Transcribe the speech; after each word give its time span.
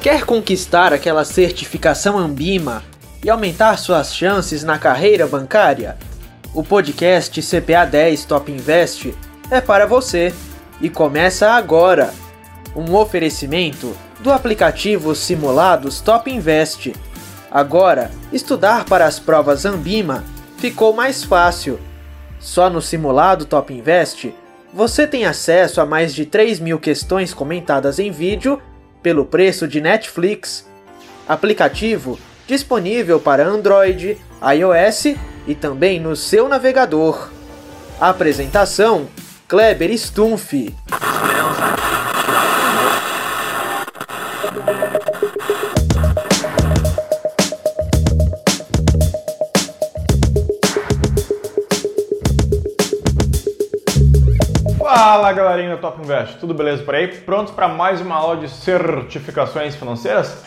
Quer 0.00 0.24
conquistar 0.24 0.94
aquela 0.94 1.26
certificação 1.26 2.16
Ambima 2.16 2.82
e 3.22 3.28
aumentar 3.28 3.76
suas 3.76 4.14
chances 4.14 4.64
na 4.64 4.78
carreira 4.78 5.26
bancária? 5.26 5.98
O 6.54 6.64
podcast 6.64 7.42
CPA 7.42 7.84
10 7.84 8.24
Top 8.24 8.50
Invest 8.50 9.14
é 9.50 9.60
para 9.60 9.84
você 9.84 10.32
e 10.80 10.88
começa 10.88 11.50
agora. 11.50 12.14
Um 12.74 12.94
oferecimento 12.94 13.94
do 14.20 14.32
aplicativo 14.32 15.14
Simulados 15.14 16.00
Top 16.00 16.30
Invest. 16.30 16.94
Agora, 17.50 18.10
estudar 18.32 18.86
para 18.86 19.04
as 19.04 19.18
provas 19.18 19.66
Ambima 19.66 20.24
ficou 20.56 20.94
mais 20.94 21.22
fácil. 21.22 21.78
Só 22.38 22.70
no 22.70 22.80
simulado 22.80 23.44
Top 23.44 23.70
Invest 23.70 24.34
você 24.72 25.06
tem 25.06 25.26
acesso 25.26 25.78
a 25.78 25.84
mais 25.84 26.14
de 26.14 26.24
3 26.24 26.58
mil 26.58 26.78
questões 26.78 27.34
comentadas 27.34 27.98
em 27.98 28.10
vídeo 28.10 28.62
pelo 29.02 29.24
preço 29.24 29.66
de 29.66 29.80
Netflix. 29.80 30.68
Aplicativo 31.28 32.18
disponível 32.46 33.20
para 33.20 33.46
Android, 33.46 34.18
iOS 34.42 35.14
e 35.46 35.54
também 35.54 36.00
no 36.00 36.16
seu 36.16 36.48
navegador. 36.48 37.30
Apresentação: 38.00 39.08
Kleber 39.46 39.96
Stumpf. 39.96 40.74
Fala 55.02 55.32
galerinha 55.32 55.76
do 55.76 55.80
Top 55.80 55.98
Invest, 55.98 56.36
tudo 56.36 56.52
beleza 56.52 56.82
por 56.82 56.94
aí? 56.94 57.08
Prontos 57.08 57.54
para 57.54 57.66
mais 57.66 58.02
uma 58.02 58.16
aula 58.16 58.36
de 58.36 58.50
certificações 58.50 59.74
financeiras? 59.74 60.44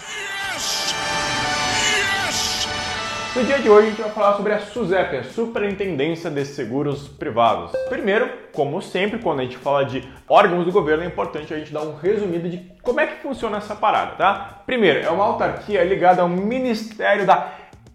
No 3.36 3.44
dia 3.45 3.58
de 3.58 3.67
hoje 3.67 3.88
a 3.88 3.89
gente 3.89 4.02
vai 4.03 4.11
falar 4.11 4.36
sobre 4.36 4.53
a 4.53 4.59
SUSEP, 4.59 5.17
a 5.17 5.23
Superintendência 5.23 6.30
de 6.30 6.45
Seguros 6.45 7.08
Privados. 7.08 7.72
Primeiro, 7.89 8.30
como 8.53 8.80
sempre, 8.80 9.17
quando 9.17 9.39
a 9.39 9.44
gente 9.44 9.58
fala 9.58 9.86
de 9.86 10.08
órgãos 10.30 10.66
do 10.66 10.72
governo, 10.72 11.03
é 11.03 11.08
importante 11.08 11.52
a 11.52 11.58
gente 11.58 11.73
dar 11.73 11.81
um 11.81 11.95
resumido 11.95 12.47
de 12.47 12.59
como 12.83 12.99
é 12.99 13.08
que 13.08 13.23
funciona 13.23 13.58
essa 13.58 13.73
parada, 13.73 14.11
tá? 14.17 14.61
Primeiro, 14.67 14.99
é 14.99 15.09
uma 15.09 15.23
autarquia 15.23 15.83
ligada 15.83 16.22
ao 16.22 16.30
Ministério 16.30 17.25
da 17.25 17.53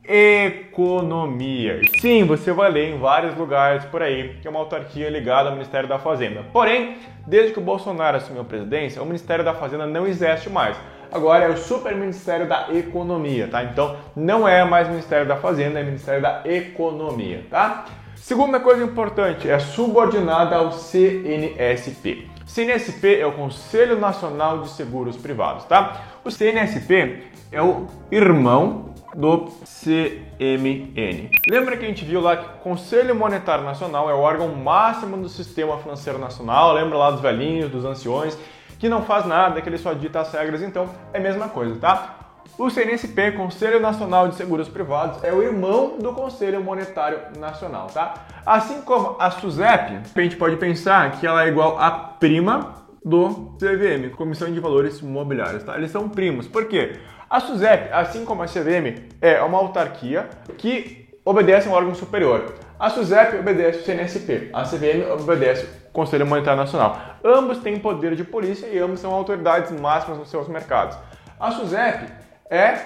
Economia. 0.08 1.82
Sim, 2.00 2.24
você 2.24 2.50
vai 2.50 2.70
ler 2.70 2.94
em 2.94 2.98
vários 2.98 3.36
lugares 3.36 3.84
por 3.84 4.02
aí 4.02 4.38
que 4.40 4.48
é 4.48 4.50
uma 4.50 4.60
autarquia 4.60 5.10
ligada 5.10 5.50
ao 5.50 5.54
Ministério 5.54 5.86
da 5.86 5.98
Fazenda. 5.98 6.42
Porém, 6.50 6.96
desde 7.26 7.52
que 7.52 7.58
o 7.58 7.62
Bolsonaro 7.62 8.16
assumiu 8.16 8.40
a 8.40 8.44
presidência, 8.44 9.02
o 9.02 9.04
Ministério 9.04 9.44
da 9.44 9.52
Fazenda 9.52 9.86
não 9.86 10.06
existe 10.06 10.48
mais. 10.48 10.78
Agora 11.12 11.44
é 11.44 11.48
o 11.48 11.58
Super 11.58 11.94
Ministério 11.94 12.48
da 12.48 12.68
Economia, 12.72 13.48
tá? 13.48 13.62
Então 13.64 13.96
não 14.16 14.48
é 14.48 14.64
mais 14.64 14.88
Ministério 14.88 15.26
da 15.26 15.36
Fazenda, 15.36 15.78
é 15.78 15.82
Ministério 15.82 16.22
da 16.22 16.40
Economia, 16.46 17.44
tá? 17.50 17.84
Segunda 18.16 18.58
coisa 18.60 18.82
importante, 18.82 19.48
é 19.48 19.58
subordinada 19.58 20.56
ao 20.56 20.72
CNSP. 20.72 22.28
CNSP 22.46 23.20
é 23.20 23.26
o 23.26 23.32
Conselho 23.32 23.98
Nacional 23.98 24.62
de 24.62 24.70
Seguros 24.70 25.18
Privados, 25.18 25.64
tá? 25.66 26.02
O 26.24 26.30
CNSP 26.30 27.24
é 27.52 27.62
o 27.62 27.86
irmão 28.10 28.88
do 29.14 29.46
CMN. 29.64 31.30
Lembra 31.48 31.76
que 31.76 31.84
a 31.84 31.88
gente 31.88 32.04
viu 32.04 32.20
lá 32.20 32.36
que 32.36 32.44
o 32.44 32.58
Conselho 32.58 33.14
Monetário 33.14 33.64
Nacional 33.64 34.10
é 34.10 34.14
o 34.14 34.18
órgão 34.18 34.48
máximo 34.48 35.16
do 35.16 35.28
sistema 35.28 35.78
financeiro 35.78 36.18
nacional? 36.18 36.72
Lembra 36.74 36.98
lá 36.98 37.10
dos 37.10 37.20
velhinhos, 37.20 37.70
dos 37.70 37.84
anciões, 37.84 38.38
que 38.78 38.88
não 38.88 39.02
faz 39.02 39.26
nada, 39.26 39.60
que 39.60 39.68
ele 39.68 39.78
só 39.78 39.92
dita 39.92 40.20
as 40.20 40.32
regras? 40.32 40.62
Então 40.62 40.88
é 41.12 41.18
a 41.18 41.22
mesma 41.22 41.48
coisa, 41.48 41.76
tá? 41.76 42.14
O 42.58 42.68
CNSP, 42.70 43.32
Conselho 43.32 43.78
Nacional 43.78 44.28
de 44.28 44.34
Seguros 44.34 44.68
Privados, 44.68 45.22
é 45.22 45.32
o 45.32 45.42
irmão 45.42 45.96
do 45.98 46.12
Conselho 46.12 46.62
Monetário 46.62 47.18
Nacional, 47.38 47.86
tá? 47.86 48.26
Assim 48.44 48.82
como 48.82 49.16
a 49.20 49.30
SUSEP, 49.30 50.00
a 50.16 50.20
gente 50.20 50.36
pode 50.36 50.56
pensar 50.56 51.12
que 51.12 51.26
ela 51.26 51.44
é 51.44 51.48
igual 51.48 51.78
à 51.78 51.91
prima 51.91 52.74
do 53.04 53.56
CVM, 53.58 54.10
Comissão 54.16 54.50
de 54.52 54.58
Valores 54.58 55.00
Mobiliários, 55.00 55.62
tá? 55.62 55.76
Eles 55.76 55.91
são 55.91 56.08
primos. 56.08 56.48
Por 56.48 56.66
quê? 56.66 56.98
A 57.31 57.41
SUSEP, 57.41 57.93
assim 57.93 58.25
como 58.25 58.43
a 58.43 58.47
CVM, 58.47 59.06
é 59.21 59.43
uma 59.43 59.59
autarquia 59.59 60.31
que 60.56 61.11
obedece 61.22 61.69
a 61.69 61.71
um 61.71 61.75
órgão 61.75 61.94
superior. 61.94 62.55
A 62.81 62.89
SUSEP 62.89 63.37
obedece 63.37 63.81
o 63.81 63.84
CNSP, 63.84 64.49
a 64.50 64.62
CVM 64.62 65.11
obedece 65.12 65.66
o 65.89 65.93
Conselho 65.93 66.27
Monetário 66.27 66.59
Nacional. 66.59 66.99
Ambos 67.22 67.59
têm 67.59 67.78
poder 67.78 68.16
de 68.16 68.25
polícia 68.25 68.66
e 68.66 68.78
ambos 68.78 69.00
são 69.00 69.12
autoridades 69.12 69.71
máximas 69.78 70.19
nos 70.19 70.31
seus 70.31 70.49
mercados. 70.49 70.97
A 71.39 71.50
SUSEP 71.50 72.11
é 72.49 72.78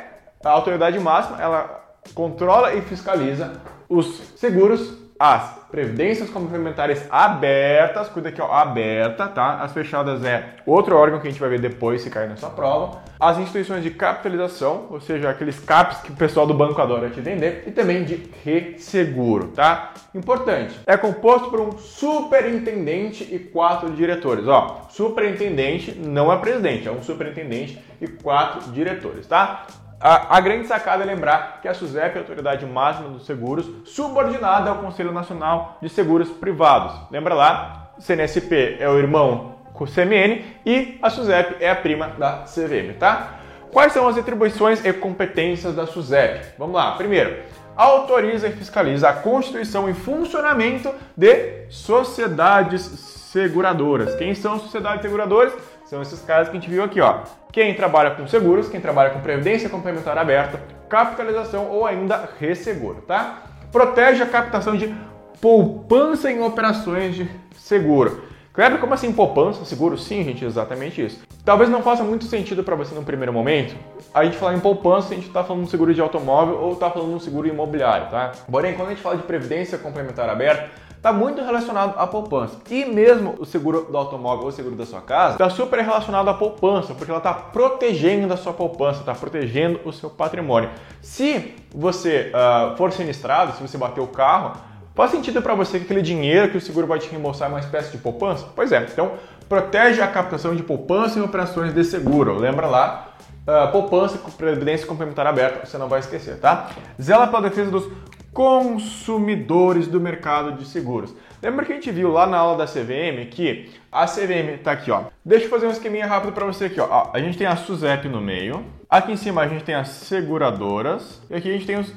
a 0.44 0.50
autoridade 0.50 0.98
máxima, 0.98 1.40
ela 1.40 1.80
controla 2.12 2.74
e 2.74 2.82
fiscaliza 2.82 3.52
os 3.88 4.06
seguros 4.34 5.01
as 5.22 5.54
previdências 5.70 6.28
complementares 6.28 7.06
abertas, 7.08 8.08
cuida 8.08 8.30
aqui, 8.30 8.42
ó, 8.42 8.52
aberta, 8.52 9.28
tá? 9.28 9.62
As 9.62 9.72
fechadas 9.72 10.24
é 10.24 10.56
outro 10.66 10.96
órgão 10.96 11.20
que 11.20 11.28
a 11.28 11.30
gente 11.30 11.38
vai 11.38 11.48
ver 11.48 11.60
depois 11.60 12.02
se 12.02 12.10
cair 12.10 12.28
na 12.28 12.34
sua 12.34 12.50
prova. 12.50 13.00
As 13.20 13.38
instituições 13.38 13.84
de 13.84 13.90
capitalização, 13.92 14.88
ou 14.90 15.00
seja, 15.00 15.30
aqueles 15.30 15.60
CAPs 15.60 16.00
que 16.00 16.10
o 16.10 16.16
pessoal 16.16 16.44
do 16.44 16.52
banco 16.52 16.82
adora 16.82 17.08
te 17.08 17.20
vender, 17.20 17.62
e 17.68 17.70
também 17.70 18.02
de 18.02 18.28
resseguro, 18.42 19.52
tá? 19.54 19.92
Importante, 20.12 20.74
é 20.84 20.96
composto 20.96 21.50
por 21.50 21.60
um 21.60 21.78
superintendente 21.78 23.22
e 23.32 23.38
quatro 23.38 23.92
diretores, 23.92 24.48
ó. 24.48 24.88
Superintendente 24.90 25.96
não 26.00 26.32
é 26.32 26.36
presidente, 26.36 26.88
é 26.88 26.90
um 26.90 27.00
superintendente 27.00 27.80
e 28.00 28.08
quatro 28.08 28.72
diretores, 28.72 29.24
tá? 29.28 29.68
A, 30.04 30.40
grande 30.40 30.66
sacada 30.66 31.04
é 31.04 31.06
lembrar 31.06 31.60
que 31.62 31.68
a 31.68 31.74
SUSEP 31.74 32.16
é 32.16 32.18
a 32.18 32.22
autoridade 32.22 32.66
máxima 32.66 33.08
dos 33.08 33.24
seguros, 33.24 33.70
subordinada 33.84 34.68
ao 34.68 34.78
Conselho 34.78 35.12
Nacional 35.12 35.78
de 35.80 35.88
Seguros 35.88 36.28
Privados. 36.28 36.92
Lembra 37.08 37.34
lá, 37.34 37.92
CNSP 38.00 38.78
é 38.80 38.88
o 38.88 38.98
irmão 38.98 39.54
com 39.72 39.84
o 39.84 39.86
CMN 39.86 40.44
e 40.66 40.98
a 41.00 41.08
SUSEP 41.08 41.62
é 41.62 41.70
a 41.70 41.76
prima 41.76 42.08
da 42.18 42.38
CVM, 42.38 42.98
tá? 42.98 43.34
Quais 43.70 43.92
são 43.92 44.08
as 44.08 44.18
atribuições 44.18 44.84
e 44.84 44.92
competências 44.92 45.76
da 45.76 45.86
SUSEP? 45.86 46.46
Vamos 46.58 46.74
lá. 46.74 46.96
Primeiro, 46.96 47.36
autoriza 47.76 48.48
e 48.48 48.52
fiscaliza 48.52 49.08
a 49.08 49.12
constituição 49.12 49.88
e 49.88 49.94
funcionamento 49.94 50.92
de 51.16 51.66
sociedades 51.70 52.82
seguradoras. 52.82 54.16
Quem 54.16 54.34
são 54.34 54.58
sociedades 54.58 55.02
seguradoras? 55.02 55.52
São 55.92 56.00
esses 56.00 56.22
caras 56.22 56.48
que 56.48 56.56
a 56.56 56.58
gente 56.58 56.70
viu 56.70 56.82
aqui, 56.82 57.02
ó. 57.02 57.18
Quem 57.52 57.74
trabalha 57.74 58.12
com 58.12 58.26
seguros, 58.26 58.66
quem 58.66 58.80
trabalha 58.80 59.10
com 59.10 59.20
previdência 59.20 59.68
complementar 59.68 60.16
aberta, 60.16 60.58
capitalização 60.88 61.68
ou 61.68 61.84
ainda 61.84 62.30
resseguro, 62.40 63.02
tá? 63.02 63.42
Protege 63.70 64.22
a 64.22 64.26
captação 64.26 64.74
de 64.74 64.94
poupança 65.38 66.32
em 66.32 66.42
operações 66.42 67.14
de 67.14 67.30
seguro. 67.54 68.22
Kleber, 68.54 68.80
como 68.80 68.94
assim 68.94 69.12
poupança, 69.12 69.66
seguro? 69.66 69.98
Sim, 69.98 70.24
gente, 70.24 70.46
exatamente 70.46 71.04
isso. 71.04 71.20
Talvez 71.44 71.68
não 71.68 71.82
faça 71.82 72.02
muito 72.02 72.24
sentido 72.24 72.64
para 72.64 72.74
você 72.74 72.94
no 72.94 73.02
primeiro 73.02 73.32
momento 73.32 73.76
a 74.14 74.24
gente 74.24 74.38
falar 74.38 74.54
em 74.54 74.60
poupança, 74.60 75.12
a 75.12 75.14
gente 75.14 75.26
está 75.26 75.44
falando 75.44 75.64
de 75.64 75.70
seguro 75.70 75.92
de 75.92 76.00
automóvel 76.00 76.56
ou 76.56 76.72
está 76.72 76.90
falando 76.90 77.10
de 77.10 77.16
um 77.16 77.20
seguro 77.20 77.46
imobiliário, 77.46 78.08
tá? 78.08 78.32
Porém, 78.50 78.72
quando 78.72 78.88
a 78.88 78.90
gente 78.92 79.02
fala 79.02 79.16
de 79.18 79.24
previdência 79.24 79.76
complementar 79.76 80.30
aberta, 80.30 80.70
está 81.02 81.12
muito 81.12 81.42
relacionado 81.42 81.98
à 81.98 82.06
poupança. 82.06 82.58
E 82.70 82.84
mesmo 82.84 83.34
o 83.40 83.44
seguro 83.44 83.88
do 83.90 83.98
automóvel 83.98 84.44
ou 84.44 84.50
o 84.50 84.52
seguro 84.52 84.76
da 84.76 84.86
sua 84.86 85.00
casa 85.00 85.32
está 85.32 85.50
super 85.50 85.80
relacionado 85.80 86.28
à 86.28 86.34
poupança, 86.34 86.94
porque 86.94 87.10
ela 87.10 87.18
está 87.18 87.34
protegendo 87.34 88.32
a 88.32 88.36
sua 88.36 88.52
poupança, 88.52 89.00
está 89.00 89.12
protegendo 89.12 89.80
o 89.84 89.92
seu 89.92 90.08
patrimônio. 90.08 90.70
Se 91.00 91.56
você 91.74 92.30
uh, 92.30 92.76
for 92.76 92.92
sinistrado, 92.92 93.56
se 93.56 93.60
você 93.60 93.76
bater 93.76 94.00
o 94.00 94.06
carro, 94.06 94.52
faz 94.94 95.10
sentido 95.10 95.42
para 95.42 95.56
você 95.56 95.78
que 95.78 95.86
aquele 95.86 96.02
dinheiro 96.02 96.52
que 96.52 96.56
o 96.56 96.60
seguro 96.60 96.86
vai 96.86 97.00
te 97.00 97.10
reembolsar 97.10 97.48
é 97.48 97.50
uma 97.52 97.58
espécie 97.58 97.90
de 97.90 97.98
poupança? 97.98 98.46
Pois 98.54 98.70
é, 98.70 98.86
então 98.88 99.14
protege 99.48 100.00
a 100.00 100.06
captação 100.06 100.54
de 100.54 100.62
poupança 100.62 101.18
em 101.18 101.22
operações 101.22 101.74
de 101.74 101.82
seguro. 101.82 102.38
Lembra 102.38 102.68
lá, 102.68 103.08
uh, 103.44 103.72
poupança 103.72 104.18
com 104.18 104.30
previdência 104.30 104.86
complementar 104.86 105.26
aberta, 105.26 105.66
você 105.66 105.76
não 105.76 105.88
vai 105.88 105.98
esquecer, 105.98 106.38
tá? 106.38 106.70
Zela 107.02 107.26
pela 107.26 107.42
defesa 107.42 107.72
dos 107.72 107.88
consumidores 108.32 109.86
do 109.86 110.00
mercado 110.00 110.52
de 110.52 110.64
seguros. 110.64 111.14
Lembra 111.42 111.64
que 111.64 111.72
a 111.72 111.74
gente 111.74 111.90
viu 111.90 112.10
lá 112.10 112.26
na 112.26 112.38
aula 112.38 112.58
da 112.58 112.66
CVM 112.66 113.26
que 113.30 113.70
a 113.90 114.06
CVM 114.06 114.54
está 114.54 114.72
aqui, 114.72 114.90
ó. 114.90 115.04
Deixa 115.24 115.46
eu 115.46 115.50
fazer 115.50 115.66
um 115.66 115.70
esqueminha 115.70 116.06
rápido 116.06 116.32
para 116.32 116.46
você 116.46 116.66
aqui, 116.66 116.80
ó. 116.80 117.10
A 117.12 117.18
gente 117.18 117.36
tem 117.36 117.46
a 117.46 117.56
SUSEP 117.56 118.08
no 118.08 118.20
meio. 118.20 118.64
Aqui 118.88 119.12
em 119.12 119.16
cima 119.16 119.42
a 119.42 119.48
gente 119.48 119.64
tem 119.64 119.74
as 119.74 119.88
seguradoras 119.88 121.20
e 121.28 121.34
aqui 121.34 121.48
a 121.48 121.52
gente 121.52 121.66
tem 121.66 121.78
os 121.78 121.88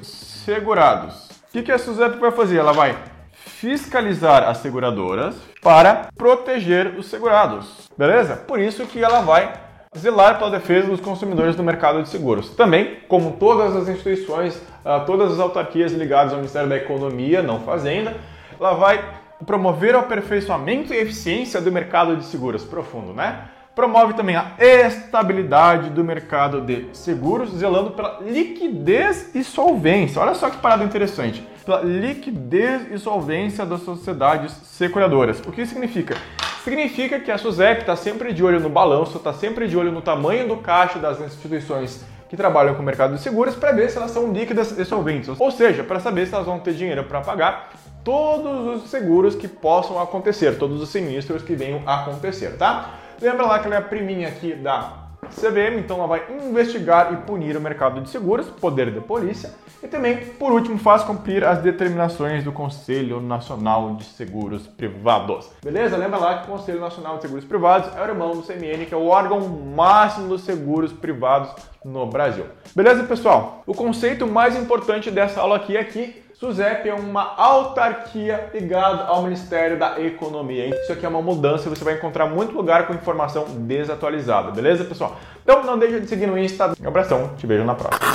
segurados. 0.44 1.28
O 1.48 1.52
que, 1.52 1.62
que 1.62 1.72
a 1.72 1.78
SUSEP 1.78 2.18
vai 2.18 2.32
fazer? 2.32 2.58
Ela 2.58 2.72
vai 2.72 2.96
fiscalizar 3.32 4.42
as 4.42 4.58
seguradoras 4.58 5.36
para 5.62 6.08
proteger 6.16 6.98
os 6.98 7.06
segurados, 7.06 7.88
beleza? 7.96 8.36
Por 8.36 8.60
isso 8.60 8.84
que 8.86 9.02
ela 9.02 9.20
vai 9.20 9.66
zelar 9.96 10.38
pela 10.38 10.50
defesa 10.50 10.88
dos 10.88 11.00
consumidores 11.00 11.56
do 11.56 11.62
mercado 11.62 12.02
de 12.02 12.08
seguros. 12.08 12.50
Também, 12.50 12.98
como 13.08 13.32
todas 13.32 13.74
as 13.74 13.88
instituições, 13.88 14.60
todas 15.06 15.32
as 15.32 15.40
autarquias 15.40 15.92
ligadas 15.92 16.32
ao 16.32 16.38
Ministério 16.38 16.68
da 16.68 16.76
Economia, 16.76 17.42
não 17.42 17.60
Fazenda, 17.60 18.16
ela 18.58 18.74
vai 18.74 19.04
promover 19.44 19.94
o 19.94 19.98
aperfeiçoamento 19.98 20.94
e 20.94 20.96
eficiência 20.96 21.60
do 21.60 21.70
mercado 21.70 22.16
de 22.16 22.24
seguros 22.24 22.64
profundo, 22.64 23.12
né? 23.12 23.48
promove 23.76 24.14
também 24.14 24.34
a 24.34 24.54
estabilidade 24.58 25.90
do 25.90 26.02
mercado 26.02 26.62
de 26.62 26.88
seguros, 26.94 27.50
zelando 27.50 27.90
pela 27.90 28.20
liquidez 28.22 29.34
e 29.34 29.44
solvência. 29.44 30.20
Olha 30.22 30.34
só 30.34 30.48
que 30.48 30.56
parada 30.56 30.82
interessante. 30.82 31.46
Pela 31.62 31.82
liquidez 31.82 32.90
e 32.90 32.98
solvência 32.98 33.66
das 33.66 33.82
sociedades 33.82 34.52
seguradoras. 34.64 35.40
O 35.40 35.52
que 35.52 35.66
significa? 35.66 36.16
Significa 36.64 37.20
que 37.20 37.30
a 37.30 37.36
SUSEP 37.36 37.82
está 37.82 37.94
sempre 37.94 38.32
de 38.32 38.42
olho 38.42 38.60
no 38.60 38.70
balanço, 38.70 39.18
está 39.18 39.34
sempre 39.34 39.68
de 39.68 39.76
olho 39.76 39.92
no 39.92 40.00
tamanho 40.00 40.48
do 40.48 40.56
caixa 40.56 40.98
das 40.98 41.20
instituições 41.20 42.02
que 42.28 42.36
trabalham 42.36 42.74
com 42.74 42.82
o 42.82 42.84
mercado 42.84 43.14
de 43.14 43.20
seguros 43.20 43.54
para 43.54 43.72
ver 43.72 43.90
se 43.90 43.96
elas 43.96 44.10
são 44.10 44.32
líquidas 44.32 44.76
e 44.78 44.84
solventes, 44.84 45.28
ou 45.38 45.50
seja, 45.50 45.84
para 45.84 46.00
saber 46.00 46.26
se 46.26 46.34
elas 46.34 46.46
vão 46.46 46.58
ter 46.58 46.74
dinheiro 46.74 47.04
para 47.04 47.20
pagar 47.20 47.70
todos 48.02 48.82
os 48.82 48.90
seguros 48.90 49.34
que 49.34 49.48
possam 49.48 50.00
acontecer, 50.00 50.58
todos 50.58 50.80
os 50.80 50.88
sinistros 50.88 51.42
que 51.42 51.54
venham 51.54 51.82
a 51.86 52.02
acontecer, 52.02 52.56
tá? 52.56 52.94
Lembra 53.20 53.46
lá 53.46 53.58
que 53.58 53.68
é 53.68 53.76
a 53.76 53.82
priminha 53.82 54.28
aqui 54.28 54.54
da 54.54 55.05
CVM, 55.34 55.78
então 55.78 55.98
ela 55.98 56.06
vai 56.06 56.22
investigar 56.30 57.12
e 57.12 57.16
punir 57.18 57.56
o 57.56 57.60
mercado 57.60 58.00
de 58.00 58.10
seguros, 58.10 58.46
poder 58.46 58.90
de 58.90 59.00
polícia, 59.00 59.52
e 59.82 59.88
também, 59.88 60.16
por 60.16 60.52
último, 60.52 60.78
faz 60.78 61.02
cumprir 61.02 61.44
as 61.44 61.58
determinações 61.58 62.42
do 62.42 62.50
Conselho 62.52 63.20
Nacional 63.20 63.94
de 63.94 64.04
Seguros 64.04 64.66
Privados. 64.66 65.50
Beleza? 65.62 65.96
Lembra 65.96 66.18
lá 66.18 66.38
que 66.38 66.48
o 66.48 66.52
Conselho 66.52 66.80
Nacional 66.80 67.16
de 67.16 67.22
Seguros 67.22 67.44
Privados 67.44 67.94
é 67.96 68.00
o 68.00 68.04
irmão 68.04 68.32
do 68.32 68.42
CMN, 68.42 68.86
que 68.86 68.94
é 68.94 68.96
o 68.96 69.06
órgão 69.06 69.40
máximo 69.40 70.28
dos 70.28 70.42
seguros 70.42 70.92
privados 70.92 71.50
no 71.84 72.06
Brasil. 72.06 72.46
Beleza, 72.74 73.04
pessoal? 73.04 73.62
O 73.66 73.74
conceito 73.74 74.26
mais 74.26 74.56
importante 74.56 75.10
dessa 75.10 75.40
aula 75.40 75.56
aqui 75.56 75.76
é 75.76 75.84
que 75.84 76.25
SUSEP 76.38 76.86
é 76.86 76.92
uma 76.92 77.34
autarquia 77.34 78.50
ligada 78.52 79.04
ao 79.04 79.22
Ministério 79.22 79.78
da 79.78 79.98
Economia. 79.98 80.68
Isso 80.68 80.92
aqui 80.92 81.06
é 81.06 81.08
uma 81.08 81.22
mudança 81.22 81.66
e 81.66 81.70
você 81.70 81.82
vai 81.82 81.94
encontrar 81.94 82.26
muito 82.26 82.54
lugar 82.54 82.86
com 82.86 82.92
informação 82.92 83.44
desatualizada, 83.60 84.50
beleza, 84.50 84.84
pessoal? 84.84 85.16
Então 85.42 85.64
não 85.64 85.78
deixe 85.78 85.98
de 85.98 86.06
seguir 86.06 86.26
no 86.26 86.38
Insta. 86.38 86.74
Um 86.78 86.88
abração, 86.88 87.34
te 87.38 87.46
vejo 87.46 87.64
na 87.64 87.74
próxima. 87.74 88.06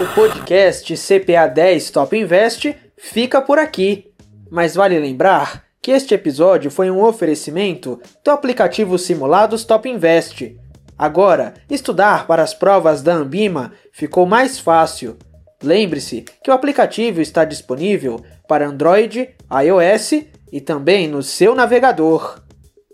O 0.00 0.14
podcast 0.14 0.94
CPA 0.96 1.46
10 1.46 1.90
Top 1.90 2.16
Invest 2.16 2.74
fica 2.96 3.42
por 3.42 3.58
aqui. 3.58 4.10
Mas 4.50 4.74
vale 4.74 4.98
lembrar 4.98 5.64
que 5.82 5.90
este 5.90 6.14
episódio 6.14 6.70
foi 6.70 6.90
um 6.90 7.04
oferecimento 7.04 8.00
do 8.24 8.30
aplicativo 8.30 8.98
Simulados 8.98 9.66
Top 9.66 9.86
Invest 9.86 10.56
Agora, 11.00 11.54
estudar 11.70 12.26
para 12.26 12.42
as 12.42 12.52
provas 12.52 13.00
da 13.00 13.14
Ambima 13.14 13.72
ficou 13.90 14.26
mais 14.26 14.58
fácil. 14.58 15.16
Lembre-se 15.62 16.26
que 16.44 16.50
o 16.50 16.52
aplicativo 16.52 17.22
está 17.22 17.42
disponível 17.42 18.22
para 18.46 18.68
Android, 18.68 19.30
iOS 19.50 20.26
e 20.52 20.60
também 20.60 21.08
no 21.08 21.22
seu 21.22 21.54
navegador. 21.54 22.42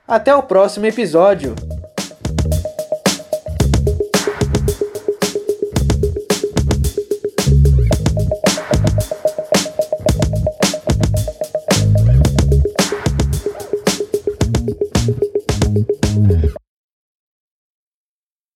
Até 0.06 0.32
o 0.32 0.44
próximo 0.44 0.86
episódio! 0.86 1.56